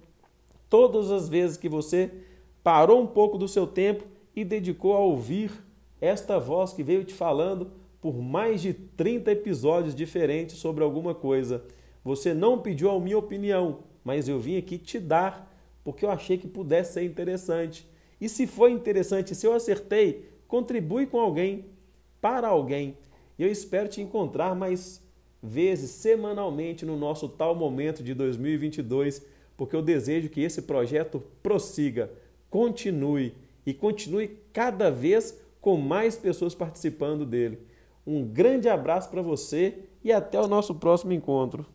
todas 0.69 1.11
as 1.11 1.29
vezes 1.29 1.57
que 1.57 1.69
você 1.69 2.13
parou 2.63 3.01
um 3.01 3.07
pouco 3.07 3.39
do 3.39 3.49
seu 3.49 3.67
tempo 3.67 4.05
e 4.37 4.45
dedicou 4.45 4.95
a 4.95 4.99
ouvir 4.99 5.51
esta 6.01 6.39
voz 6.39 6.73
que 6.73 6.83
veio 6.83 7.05
te 7.05 7.15
falando 7.15 7.71
por 8.01 8.23
mais 8.23 8.63
de 8.63 8.73
30 8.73 9.33
episódios 9.33 9.95
diferentes 9.95 10.57
sobre 10.57 10.85
alguma 10.85 11.15
coisa. 11.15 11.65
Você 12.05 12.33
não 12.33 12.61
pediu 12.61 12.91
a 12.91 13.01
minha 13.01 13.19
opinião, 13.19 13.81
mas 14.05 14.29
eu 14.29 14.39
vim 14.39 14.57
aqui 14.57 14.79
te 14.79 14.99
dar 14.99 15.49
porque 15.83 16.05
eu 16.05 16.11
achei 16.11 16.37
que 16.37 16.47
pudesse 16.47 16.95
ser 16.95 17.03
interessante. 17.03 17.89
E 18.21 18.29
se 18.29 18.47
foi 18.47 18.73
interessante, 18.73 19.35
se 19.35 19.47
eu 19.47 19.55
acertei, 19.55 20.29
contribui 20.47 21.07
com 21.07 21.19
alguém 21.19 21.65
para 22.21 22.49
alguém. 22.49 22.97
E 23.39 23.43
eu 23.43 23.51
espero 23.51 23.89
te 23.89 24.01
encontrar 24.01 24.55
mais 24.55 25.03
vezes 25.43 25.91
semanalmente 25.93 26.85
no 26.85 26.97
nosso 26.97 27.29
tal 27.29 27.55
momento 27.55 28.03
de 28.03 28.13
2022, 28.13 29.25
porque 29.57 29.75
eu 29.75 29.83
desejo 29.83 30.29
que 30.29 30.41
esse 30.41 30.63
projeto 30.63 31.23
prossiga, 31.43 32.11
continue 32.51 33.35
e 33.65 33.73
continue 33.73 34.37
cada 34.53 34.91
vez 34.91 35.39
com 35.61 35.77
mais 35.77 36.17
pessoas 36.17 36.55
participando 36.55 37.25
dele. 37.25 37.59
Um 38.07 38.25
grande 38.25 38.69
abraço 38.69 39.11
para 39.11 39.23
você 39.23 39.89
e 40.03 40.13
até 40.13 40.41
o 40.41 40.49
nosso 40.49 40.75
próximo 40.75 41.13
encontro. 41.13 41.67